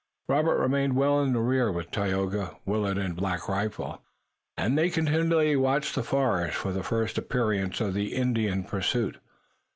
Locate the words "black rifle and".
3.15-4.75